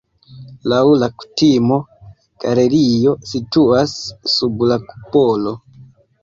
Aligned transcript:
Laŭ 0.71 0.77
la 1.01 1.09
kutimo 1.23 1.77
galerio 2.45 3.13
situas 3.33 3.95
sub 4.37 4.65
la 4.73 4.81
kupolo. 4.89 5.55